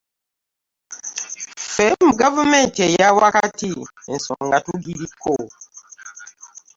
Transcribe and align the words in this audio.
Ffe 1.61 1.85
mu 2.05 2.11
gavumenti 2.21 2.79
eya 2.87 3.07
wakati 3.17 3.69
ensonga 4.13 4.57
tugitiko. 4.65 5.33